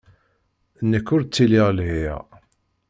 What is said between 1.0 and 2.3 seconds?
ur ttiliɣ lhiɣ.